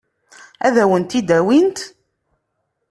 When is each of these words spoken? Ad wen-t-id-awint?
Ad 0.65 0.75
wen-t-id-awint? 0.89 1.79